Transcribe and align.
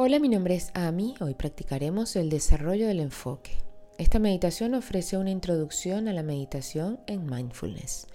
Hola, 0.00 0.20
mi 0.20 0.28
nombre 0.28 0.54
es 0.54 0.70
Ami. 0.74 1.16
Hoy 1.18 1.34
practicaremos 1.34 2.14
el 2.14 2.30
desarrollo 2.30 2.86
del 2.86 3.00
enfoque. 3.00 3.58
Esta 3.98 4.20
meditación 4.20 4.74
ofrece 4.74 5.16
una 5.16 5.32
introducción 5.32 6.06
a 6.06 6.12
la 6.12 6.22
meditación 6.22 7.00
en 7.08 7.26
mindfulness. 7.26 8.06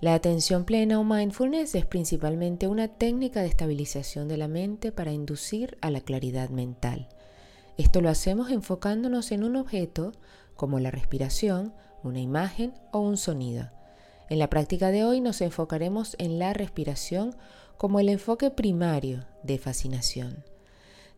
La 0.00 0.14
atención 0.14 0.64
plena 0.64 1.00
o 1.00 1.02
mindfulness 1.02 1.74
es 1.74 1.86
principalmente 1.86 2.68
una 2.68 2.86
técnica 2.86 3.40
de 3.40 3.48
estabilización 3.48 4.28
de 4.28 4.36
la 4.36 4.46
mente 4.46 4.92
para 4.92 5.10
inducir 5.10 5.76
a 5.80 5.90
la 5.90 6.02
claridad 6.02 6.50
mental. 6.50 7.08
Esto 7.78 8.00
lo 8.00 8.10
hacemos 8.10 8.52
enfocándonos 8.52 9.32
en 9.32 9.42
un 9.42 9.56
objeto 9.56 10.12
como 10.54 10.78
la 10.78 10.92
respiración, 10.92 11.74
una 12.04 12.20
imagen 12.20 12.74
o 12.92 13.00
un 13.00 13.16
sonido. 13.16 13.72
En 14.30 14.38
la 14.38 14.50
práctica 14.50 14.92
de 14.92 15.02
hoy 15.02 15.20
nos 15.20 15.40
enfocaremos 15.40 16.14
en 16.20 16.38
la 16.38 16.52
respiración 16.52 17.34
como 17.76 17.98
el 17.98 18.08
enfoque 18.08 18.52
primario 18.52 19.26
de 19.42 19.58
fascinación. 19.58 20.53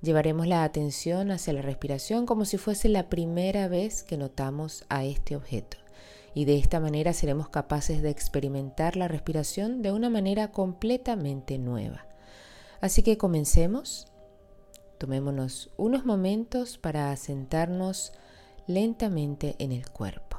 Llevaremos 0.03 0.47
la 0.47 0.63
atención 0.63 1.31
hacia 1.31 1.53
la 1.53 1.63
respiración 1.63 2.27
como 2.27 2.45
si 2.45 2.59
fuese 2.59 2.89
la 2.89 3.09
primera 3.09 3.67
vez 3.69 4.03
que 4.03 4.17
notamos 4.17 4.85
a 4.89 5.05
este 5.05 5.37
objeto. 5.37 5.79
Y 6.35 6.45
de 6.45 6.59
esta 6.59 6.81
manera 6.81 7.15
seremos 7.15 7.49
capaces 7.49 8.03
de 8.03 8.11
experimentar 8.11 8.97
la 8.97 9.09
respiración 9.09 9.81
de 9.81 9.93
una 9.93 10.11
manera 10.11 10.53
completamente 10.53 11.59
nueva. 11.59 12.07
Así 12.81 13.03
que 13.03 13.17
comencemos. 13.17 14.07
Tomémonos 14.99 15.71
unos 15.77 16.05
momentos 16.05 16.79
para 16.79 17.11
asentarnos 17.11 18.13
lentamente 18.67 19.57
en 19.59 19.73
el 19.73 19.89
cuerpo. 19.91 20.39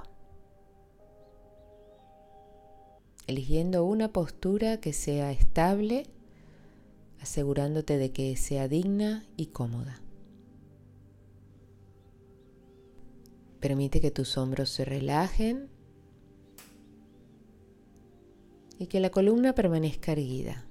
Eligiendo 3.26 3.84
una 3.84 4.14
postura 4.14 4.78
que 4.78 4.94
sea 4.94 5.32
estable 5.32 6.06
asegurándote 7.22 7.98
de 7.98 8.12
que 8.12 8.36
sea 8.36 8.68
digna 8.68 9.26
y 9.36 9.48
cómoda. 9.48 10.02
Permite 13.60 14.02
que 14.02 14.12
tus 14.12 14.38
hombros 14.38 14.70
se 14.70 14.86
relajen 14.86 15.70
y 18.80 18.88
que 18.88 19.00
la 19.00 19.10
columna 19.10 19.56
permanezca 19.56 20.12
erguida. 20.12 20.66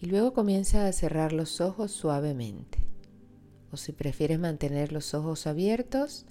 Y 0.00 0.06
luego 0.06 0.32
comienza 0.32 0.86
a 0.86 0.92
cerrar 0.92 1.32
los 1.32 1.60
ojos 1.60 1.92
suavemente. 1.92 2.78
O 3.70 3.76
si 3.76 3.92
prefieres 3.92 4.38
mantener 4.38 4.92
los 4.92 5.12
ojos 5.12 5.46
abiertos, 5.46 6.24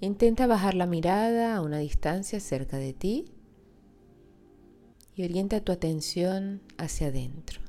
intenta 0.00 0.46
bajar 0.46 0.74
la 0.74 0.86
mirada 0.86 1.54
a 1.54 1.60
una 1.60 1.78
distancia 1.78 2.40
cerca 2.40 2.78
de 2.78 2.94
ti 2.94 3.31
y 5.14 5.24
orienta 5.24 5.60
tu 5.60 5.72
atención 5.72 6.60
hacia 6.78 7.08
adentro. 7.08 7.60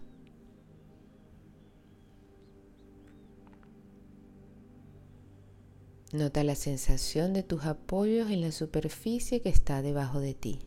Nota 6.12 6.44
la 6.44 6.56
sensación 6.56 7.34
de 7.34 7.42
tus 7.42 7.66
apoyos 7.66 8.30
en 8.30 8.42
la 8.42 8.52
superficie 8.52 9.42
que 9.42 9.50
está 9.50 9.82
debajo 9.82 10.20
de 10.20 10.36
ti, 10.36 10.60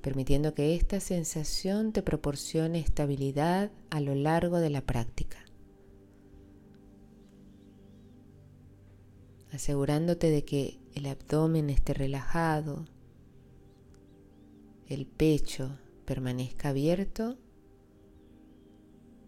permitiendo 0.00 0.54
que 0.54 0.74
esta 0.74 0.98
sensación 0.98 1.92
te 1.92 2.02
proporcione 2.02 2.80
estabilidad 2.80 3.70
a 3.90 4.00
lo 4.00 4.14
largo 4.14 4.58
de 4.58 4.70
la 4.70 4.80
práctica. 4.80 5.44
asegurándote 9.54 10.30
de 10.30 10.44
que 10.44 10.80
el 10.94 11.06
abdomen 11.06 11.70
esté 11.70 11.94
relajado, 11.94 12.84
el 14.88 15.06
pecho 15.06 15.78
permanezca 16.04 16.70
abierto 16.70 17.38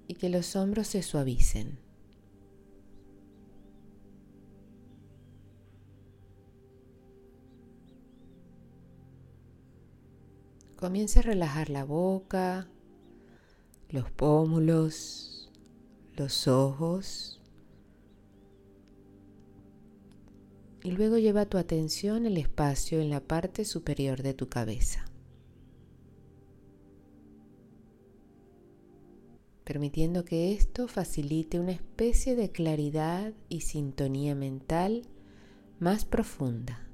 y 0.09 0.15
que 0.15 0.29
los 0.29 0.55
hombros 0.57 0.89
se 0.89 1.03
suavicen. 1.03 1.79
Comienza 10.77 11.21
a 11.21 11.23
relajar 11.23 11.71
la 11.71 11.85
boca, 11.85 12.69
los 13.89 14.11
pómulos, 14.11 15.51
los 16.17 16.47
ojos 16.49 17.41
y 20.83 20.93
luego 20.93 21.19
lleva 21.19 21.47
tu 21.47 21.59
atención 21.59 22.27
al 22.27 22.37
espacio 22.37 23.01
en 23.01 23.11
la 23.11 23.21
parte 23.21 23.65
superior 23.65 24.23
de 24.23 24.35
tu 24.35 24.49
cabeza. 24.49 25.05
Permitiendo 29.67 30.25
que 30.25 30.53
esto 30.53 30.87
facilite 30.87 31.59
una 31.59 31.73
especie 31.73 32.37
de 32.37 32.53
claridad 32.53 33.33
y 33.49 33.63
sintonía 33.63 34.37
mental 34.37 35.03
más 35.81 36.05
profunda. 36.05 36.89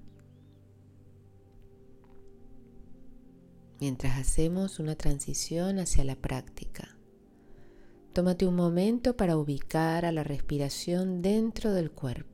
Mientras 3.78 4.18
hacemos 4.18 4.78
una 4.78 4.94
transición 4.94 5.80
hacia 5.80 6.02
la 6.02 6.16
práctica, 6.16 6.96
tómate 8.14 8.46
un 8.46 8.56
momento 8.56 9.18
para 9.18 9.36
ubicar 9.36 10.06
a 10.06 10.12
la 10.12 10.24
respiración 10.24 11.20
dentro 11.20 11.74
del 11.74 11.90
cuerpo. 11.90 12.31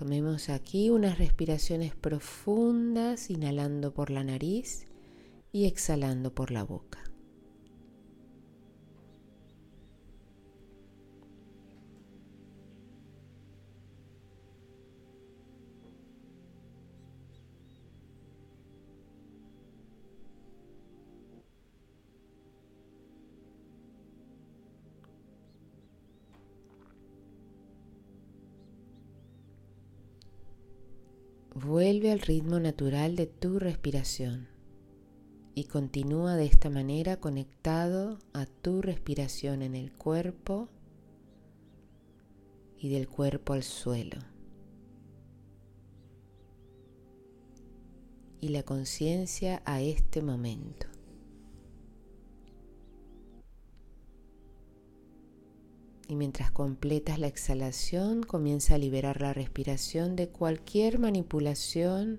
Tomemos 0.00 0.48
aquí 0.48 0.88
unas 0.88 1.18
respiraciones 1.18 1.94
profundas, 1.94 3.28
inhalando 3.28 3.92
por 3.92 4.08
la 4.08 4.24
nariz 4.24 4.86
y 5.52 5.66
exhalando 5.66 6.34
por 6.34 6.52
la 6.52 6.64
boca. 6.64 7.09
Vuelve 31.70 32.10
al 32.10 32.18
ritmo 32.18 32.58
natural 32.58 33.14
de 33.14 33.28
tu 33.28 33.60
respiración 33.60 34.48
y 35.54 35.66
continúa 35.66 36.34
de 36.34 36.46
esta 36.46 36.68
manera 36.68 37.20
conectado 37.20 38.18
a 38.32 38.46
tu 38.46 38.82
respiración 38.82 39.62
en 39.62 39.76
el 39.76 39.92
cuerpo 39.92 40.68
y 42.76 42.88
del 42.88 43.08
cuerpo 43.08 43.52
al 43.52 43.62
suelo. 43.62 44.18
Y 48.40 48.48
la 48.48 48.64
conciencia 48.64 49.62
a 49.64 49.80
este 49.80 50.22
momento. 50.22 50.89
Y 56.10 56.16
mientras 56.16 56.50
completas 56.50 57.20
la 57.20 57.28
exhalación, 57.28 58.24
comienza 58.24 58.74
a 58.74 58.78
liberar 58.78 59.20
la 59.20 59.32
respiración 59.32 60.16
de 60.16 60.28
cualquier 60.28 60.98
manipulación 60.98 62.18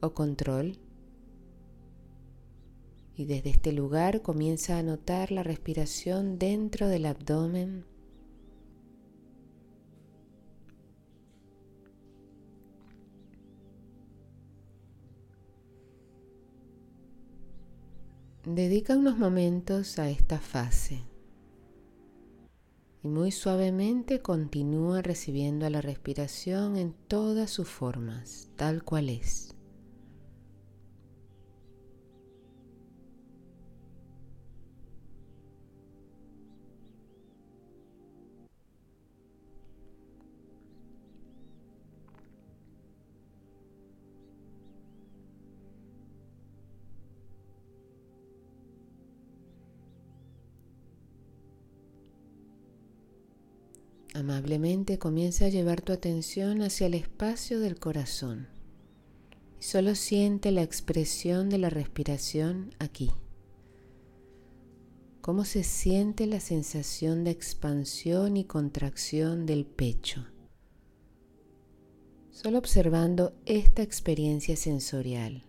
o 0.00 0.12
control. 0.12 0.76
Y 3.16 3.24
desde 3.24 3.48
este 3.48 3.72
lugar 3.72 4.20
comienza 4.20 4.76
a 4.76 4.82
notar 4.82 5.32
la 5.32 5.42
respiración 5.42 6.38
dentro 6.38 6.88
del 6.88 7.06
abdomen. 7.06 7.86
Dedica 18.44 18.94
unos 18.94 19.16
momentos 19.16 19.98
a 19.98 20.10
esta 20.10 20.38
fase 20.38 21.15
y 23.06 23.08
muy 23.08 23.30
suavemente 23.30 24.20
continúa 24.20 25.00
recibiendo 25.00 25.70
la 25.70 25.80
respiración 25.80 26.76
en 26.76 26.92
todas 27.06 27.50
sus 27.50 27.68
formas, 27.68 28.48
tal 28.56 28.82
cual 28.82 29.10
es. 29.10 29.55
Amablemente 54.16 54.98
comienza 54.98 55.44
a 55.44 55.48
llevar 55.50 55.82
tu 55.82 55.92
atención 55.92 56.62
hacia 56.62 56.86
el 56.86 56.94
espacio 56.94 57.60
del 57.60 57.78
corazón, 57.78 58.48
Solo 59.58 59.94
siente 59.94 60.52
la 60.52 60.62
expresión 60.62 61.50
de 61.50 61.58
la 61.58 61.68
respiración 61.68 62.70
aquí. 62.78 63.10
¿Cómo 65.20 65.44
se 65.44 65.64
siente 65.64 66.26
la 66.26 66.40
sensación 66.40 67.24
de 67.24 67.30
expansión 67.32 68.38
y 68.38 68.44
contracción 68.44 69.44
del 69.44 69.66
pecho? 69.66 70.24
Solo 72.30 72.56
observando 72.56 73.34
esta 73.44 73.82
experiencia 73.82 74.56
sensorial. 74.56 75.44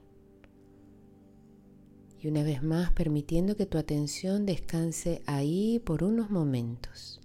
Y 2.19 2.27
una 2.27 2.43
vez 2.43 2.63
más 2.63 2.91
permitiendo 2.91 3.55
que 3.55 3.65
tu 3.65 3.77
atención 3.77 4.45
descanse 4.45 5.21
ahí 5.25 5.79
por 5.79 6.03
unos 6.03 6.29
momentos. 6.31 7.21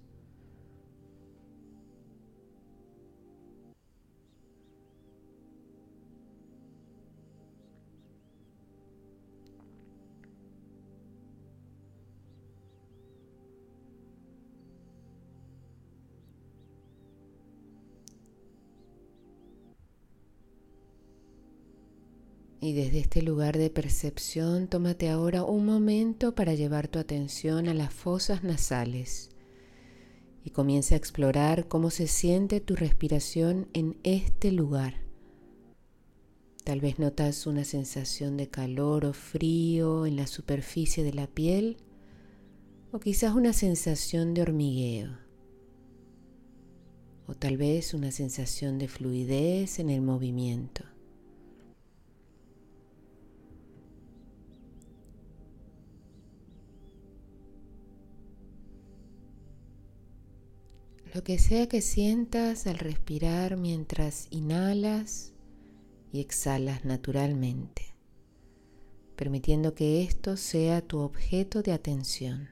Y 22.62 22.74
desde 22.74 23.00
este 23.00 23.22
lugar 23.22 23.58
de 23.58 23.70
percepción, 23.70 24.68
tómate 24.68 25.10
ahora 25.10 25.42
un 25.42 25.66
momento 25.66 26.36
para 26.36 26.54
llevar 26.54 26.86
tu 26.86 27.00
atención 27.00 27.66
a 27.66 27.74
las 27.74 27.92
fosas 27.92 28.44
nasales 28.44 29.30
y 30.44 30.50
comienza 30.50 30.94
a 30.94 30.98
explorar 30.98 31.66
cómo 31.66 31.90
se 31.90 32.06
siente 32.06 32.60
tu 32.60 32.76
respiración 32.76 33.66
en 33.72 33.98
este 34.04 34.52
lugar. 34.52 34.94
Tal 36.62 36.80
vez 36.80 37.00
notas 37.00 37.48
una 37.48 37.64
sensación 37.64 38.36
de 38.36 38.48
calor 38.48 39.06
o 39.06 39.12
frío 39.12 40.06
en 40.06 40.14
la 40.14 40.28
superficie 40.28 41.02
de 41.02 41.14
la 41.14 41.26
piel 41.26 41.78
o 42.92 43.00
quizás 43.00 43.34
una 43.34 43.52
sensación 43.54 44.34
de 44.34 44.42
hormigueo 44.42 45.18
o 47.26 47.34
tal 47.34 47.56
vez 47.56 47.92
una 47.92 48.12
sensación 48.12 48.78
de 48.78 48.86
fluidez 48.86 49.80
en 49.80 49.90
el 49.90 50.00
movimiento. 50.00 50.91
Lo 61.14 61.22
que 61.22 61.38
sea 61.38 61.68
que 61.68 61.82
sientas 61.82 62.66
al 62.66 62.78
respirar 62.78 63.58
mientras 63.58 64.28
inhalas 64.30 65.34
y 66.10 66.20
exhalas 66.20 66.86
naturalmente, 66.86 67.94
permitiendo 69.14 69.74
que 69.74 70.04
esto 70.04 70.38
sea 70.38 70.80
tu 70.80 71.00
objeto 71.00 71.60
de 71.60 71.72
atención. 71.72 72.51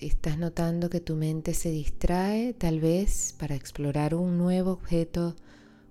Si 0.00 0.06
estás 0.06 0.38
notando 0.38 0.88
que 0.88 1.00
tu 1.00 1.14
mente 1.14 1.52
se 1.52 1.70
distrae, 1.70 2.54
tal 2.54 2.80
vez 2.80 3.34
para 3.38 3.54
explorar 3.54 4.14
un 4.14 4.38
nuevo 4.38 4.70
objeto 4.70 5.36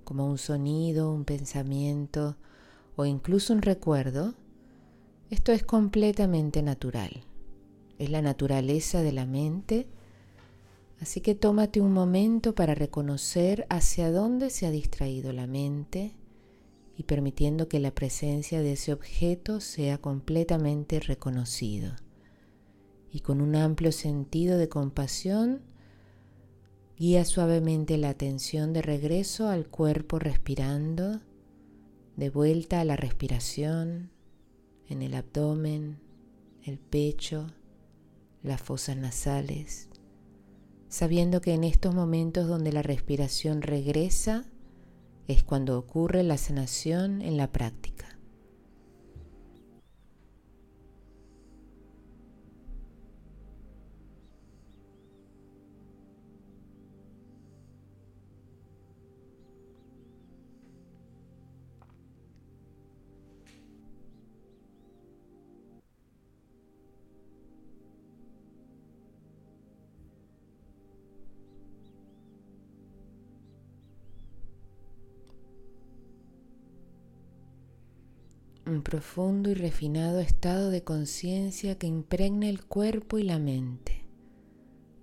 como 0.04 0.26
un 0.26 0.40
sonido, 0.40 1.14
un 1.14 1.26
pensamiento 1.26 2.36
o 2.96 3.06
incluso 3.06 3.54
un 3.54 3.62
recuerdo, 3.62 4.34
esto 5.30 5.52
es 5.52 5.64
completamente 5.64 6.64
natural. 6.64 7.24
Es 8.00 8.10
la 8.10 8.24
naturaleza 8.24 9.04
de 9.04 9.12
la 9.12 9.28
mente. 9.28 9.86
Así 11.00 11.22
que 11.22 11.36
tómate 11.36 11.80
un 11.80 11.94
momento 11.94 12.56
para 12.56 12.74
reconocer 12.74 13.68
hacia 13.70 14.12
dónde 14.12 14.50
se 14.50 14.66
ha 14.66 14.72
distraído 14.72 15.34
la 15.34 15.46
mente 15.46 16.16
y 16.98 17.04
permitiendo 17.04 17.68
que 17.68 17.80
la 17.80 17.94
presencia 17.94 18.60
de 18.62 18.72
ese 18.72 18.92
objeto 18.92 19.62
sea 19.62 20.00
completamente 20.00 21.00
reconocido 21.00 21.94
y 23.12 23.22
con 23.22 23.42
un 23.42 23.56
amplio 23.56 23.92
sentido 23.92 24.58
de 24.58 24.70
compasión, 24.70 25.62
guía 26.98 27.26
suavemente 27.26 27.98
la 27.98 28.10
atención 28.10 28.74
de 28.74 28.82
regreso 28.82 29.50
al 29.50 29.68
cuerpo 29.68 30.20
respirando, 30.20 31.22
de 32.18 32.30
vuelta 32.30 32.82
a 32.82 32.86
la 32.86 32.98
respiración 32.98 34.12
en 34.88 35.02
el 35.02 35.16
abdomen, 35.16 36.00
el 36.64 36.78
pecho, 36.78 37.48
las 38.44 38.62
fosas 38.62 38.98
nasales, 38.98 39.90
sabiendo 40.90 41.42
que 41.42 41.54
en 41.54 41.64
estos 41.64 41.96
momentos 41.96 42.48
donde 42.48 42.72
la 42.74 42.82
respiración 42.82 43.62
regresa 43.62 44.46
es 45.28 45.44
cuando 45.44 45.78
ocurre 45.78 46.24
la 46.24 46.38
sanación 46.38 47.22
en 47.22 47.38
la 47.38 47.52
práctica. 47.52 47.99
Un 78.69 78.83
profundo 78.83 79.50
y 79.50 79.54
refinado 79.54 80.19
estado 80.19 80.69
de 80.69 80.83
conciencia 80.83 81.77
que 81.77 81.88
impregne 81.88 82.50
el 82.50 82.63
cuerpo 82.66 83.18
y 83.18 83.24
la 83.24 83.39
mente, 83.39 84.06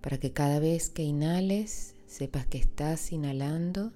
para 0.01 0.19
que 0.19 0.33
cada 0.33 0.61
vez 0.61 0.91
que 0.91 1.03
inhales 1.03 1.95
sepas 2.07 2.47
que 2.47 2.59
estás 2.59 3.13
inhalando 3.13 3.93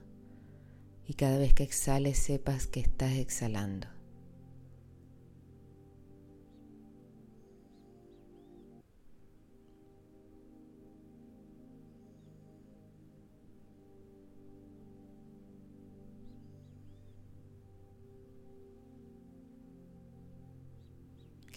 y 1.06 1.14
cada 1.14 1.38
vez 1.38 1.54
que 1.54 1.62
exhales 1.62 2.18
sepas 2.18 2.66
que 2.66 2.80
estás 2.80 3.12
exhalando. 3.12 3.99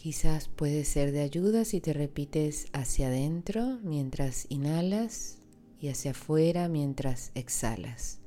Quizás 0.03 0.50
puede 0.50 0.83
ser 0.83 1.13
de 1.13 1.22
ayuda 1.22 1.63
si 1.63 1.79
te 1.79 1.93
repites 1.93 2.65
hacia 2.74 3.07
adentro 3.07 3.79
mientras 3.83 4.48
inhalas 4.50 5.38
y 5.79 5.88
hacia 5.88 6.12
afuera 6.12 6.67
mientras 6.67 7.31
exhalas. 7.36 8.19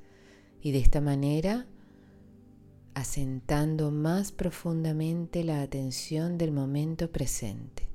Y 0.63 0.73
de 0.73 0.79
esta 0.79 1.03
manera, 1.03 1.67
asentando 2.95 3.91
más 3.91 4.33
profundamente 4.33 5.45
la 5.45 5.61
atención 5.61 6.39
del 6.39 6.51
momento 6.51 7.13
presente. 7.13 7.87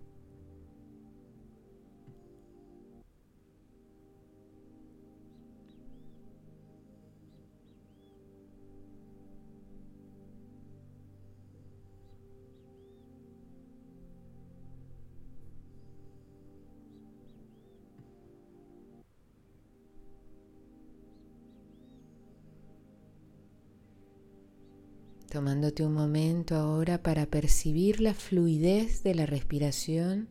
Tomándote 25.31 25.85
un 25.85 25.93
momento 25.93 26.55
ahora 26.55 27.01
para 27.01 27.25
percibir 27.25 28.01
la 28.01 28.13
fluidez 28.13 29.01
de 29.01 29.15
la 29.15 29.25
respiración 29.25 30.27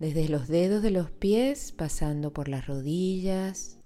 desde 0.00 0.28
los 0.28 0.48
dedos 0.48 0.82
de 0.82 0.90
los 0.90 1.12
pies 1.12 1.70
pasando 1.70 2.32
por 2.32 2.48
las 2.48 2.66
rodillas, 2.66 3.78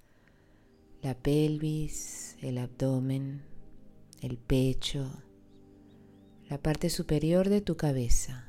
la 1.02 1.14
pelvis, 1.14 2.38
el 2.40 2.56
abdomen, 2.56 3.42
el 4.22 4.38
pecho, 4.38 5.10
la 6.48 6.56
parte 6.56 6.88
superior 6.88 7.50
de 7.50 7.60
tu 7.60 7.76
cabeza. 7.76 8.48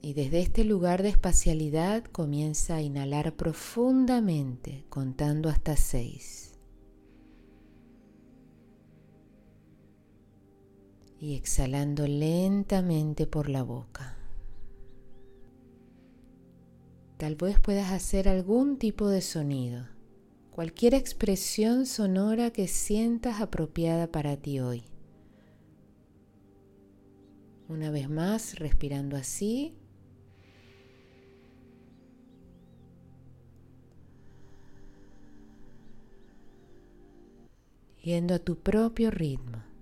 Y 0.00 0.14
desde 0.14 0.40
este 0.40 0.64
lugar 0.64 1.02
de 1.02 1.10
espacialidad 1.10 2.02
comienza 2.04 2.76
a 2.76 2.80
inhalar 2.80 3.34
profundamente, 3.34 4.86
contando 4.88 5.50
hasta 5.50 5.76
seis. 5.76 6.55
Y 11.18 11.34
exhalando 11.34 12.06
lentamente 12.06 13.26
por 13.26 13.48
la 13.48 13.62
boca. 13.62 14.16
Tal 17.16 17.34
vez 17.36 17.58
puedas 17.58 17.92
hacer 17.92 18.28
algún 18.28 18.78
tipo 18.78 19.08
de 19.08 19.22
sonido, 19.22 19.88
cualquier 20.50 20.92
expresión 20.92 21.86
sonora 21.86 22.50
que 22.50 22.68
sientas 22.68 23.40
apropiada 23.40 24.12
para 24.12 24.36
ti 24.36 24.60
hoy. 24.60 24.84
Una 27.68 27.90
vez 27.90 28.08
más, 28.10 28.58
respirando 28.58 29.16
así. 29.16 29.74
Yendo 38.02 38.34
a 38.34 38.38
tu 38.38 38.56
propio 38.56 39.10
ritmo. 39.10 39.75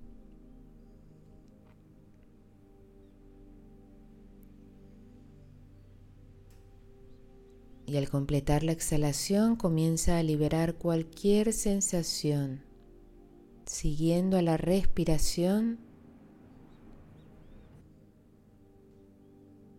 Y 7.94 7.96
al 7.96 8.10
completar 8.10 8.64
la 8.64 8.72
exhalación 8.72 9.54
comienza 9.54 10.18
a 10.18 10.22
liberar 10.24 10.74
cualquier 10.74 11.52
sensación, 11.52 12.64
siguiendo 13.66 14.36
a 14.36 14.42
la 14.42 14.56
respiración 14.56 15.78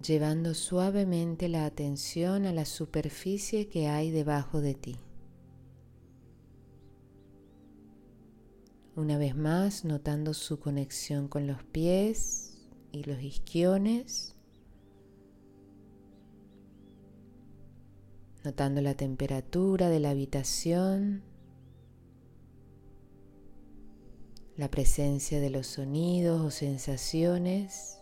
llevando 0.01 0.53
suavemente 0.53 1.49
la 1.49 1.65
atención 1.65 2.45
a 2.45 2.53
la 2.53 2.63
superficie 2.63 3.67
que 3.67 3.89
hay 3.89 4.11
debajo 4.11 4.61
de 4.61 4.75
ti. 4.75 4.95
Una 8.95 9.17
vez 9.17 9.35
más, 9.35 9.83
notando 9.83 10.33
su 10.33 10.57
conexión 10.57 11.27
con 11.27 11.47
los 11.47 11.61
pies 11.65 12.65
y 12.93 13.03
los 13.03 13.21
isquiones, 13.21 14.34
notando 18.45 18.81
la 18.81 18.93
temperatura 18.93 19.89
de 19.89 19.99
la 19.99 20.11
habitación, 20.11 21.23
la 24.55 24.69
presencia 24.69 25.39
de 25.39 25.49
los 25.49 25.67
sonidos 25.67 26.41
o 26.41 26.51
sensaciones 26.51 28.01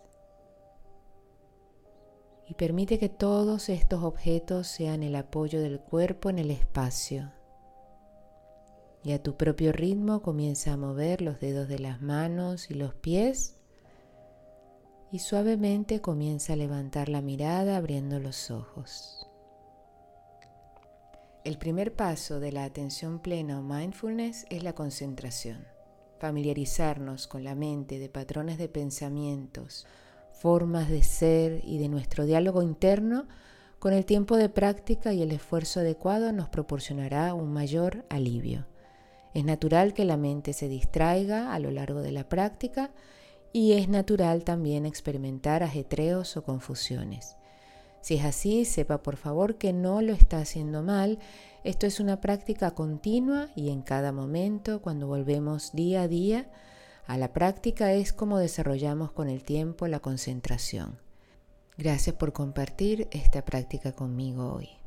y 2.48 2.54
permite 2.56 3.00
que 3.00 3.10
todos 3.10 3.70
estos 3.70 4.04
objetos 4.04 4.68
sean 4.68 5.02
el 5.02 5.16
apoyo 5.16 5.62
del 5.62 5.80
cuerpo 5.80 6.30
en 6.30 6.40
el 6.40 6.52
espacio. 6.52 7.32
Y 9.04 9.14
a 9.14 9.22
tu 9.22 9.36
propio 9.36 9.72
ritmo 9.72 10.22
comienza 10.22 10.74
a 10.74 10.78
mover 10.78 11.22
los 11.22 11.40
dedos 11.40 11.68
de 11.68 11.80
las 11.80 12.02
manos 12.02 12.70
y 12.70 12.74
los 12.74 12.94
pies 12.94 13.60
y 15.12 15.20
suavemente 15.20 16.02
comienza 16.02 16.54
a 16.54 16.56
levantar 16.56 17.10
la 17.10 17.22
mirada 17.22 17.78
abriendo 17.78 18.20
los 18.20 18.50
ojos. 18.50 19.23
El 21.44 21.58
primer 21.58 21.94
paso 21.94 22.40
de 22.40 22.54
la 22.54 22.64
atención 22.64 23.20
plena 23.20 23.60
o 23.60 23.62
mindfulness 23.62 24.46
es 24.50 24.64
la 24.64 24.74
concentración. 24.74 25.68
Familiarizarnos 26.18 27.28
con 27.28 27.44
la 27.44 27.54
mente 27.54 28.00
de 28.00 28.08
patrones 28.08 28.58
de 28.58 28.70
pensamientos, 28.70 29.86
formas 30.32 30.88
de 30.88 31.04
ser 31.04 31.60
y 31.66 31.80
de 31.80 31.90
nuestro 31.90 32.26
diálogo 32.26 32.62
interno, 32.62 33.28
con 33.80 33.92
el 33.92 34.06
tiempo 34.06 34.38
de 34.38 34.48
práctica 34.48 35.12
y 35.12 35.22
el 35.22 35.34
esfuerzo 35.34 35.82
adecuado 35.82 36.32
nos 36.32 36.48
proporcionará 36.48 37.34
un 37.34 37.52
mayor 37.52 38.06
alivio. 38.10 38.66
Es 39.34 39.44
natural 39.44 39.94
que 39.94 40.06
la 40.06 40.16
mente 40.16 40.54
se 40.54 40.70
distraiga 40.70 41.54
a 41.54 41.60
lo 41.60 41.72
largo 41.72 42.02
de 42.02 42.14
la 42.14 42.30
práctica 42.30 42.92
y 43.52 43.74
es 43.74 43.90
natural 43.90 44.46
también 44.46 44.86
experimentar 44.86 45.62
ajetreos 45.62 46.38
o 46.38 46.44
confusiones. 46.46 47.36
Si 48.04 48.16
es 48.16 48.26
así, 48.26 48.66
sepa 48.66 49.02
por 49.02 49.16
favor 49.16 49.56
que 49.56 49.72
no 49.72 50.02
lo 50.02 50.12
está 50.12 50.40
haciendo 50.40 50.84
mal. 50.84 51.20
Esto 51.64 51.86
es 51.88 52.02
una 52.02 52.20
práctica 52.20 52.72
continua 52.72 53.48
y 53.56 53.70
en 53.70 53.82
cada 53.82 54.12
momento, 54.12 54.82
cuando 54.82 55.08
volvemos 55.08 55.72
día 55.72 56.02
a 56.02 56.10
día, 56.10 56.52
a 57.08 57.18
la 57.18 57.32
práctica 57.32 57.94
es 57.94 58.12
como 58.12 58.40
desarrollamos 58.40 59.14
con 59.14 59.30
el 59.30 59.42
tiempo 59.46 59.88
la 59.88 60.02
concentración. 60.02 61.00
Gracias 61.78 62.18
por 62.18 62.34
compartir 62.34 63.08
esta 63.12 63.46
práctica 63.46 63.94
conmigo 63.94 64.52
hoy. 64.52 64.83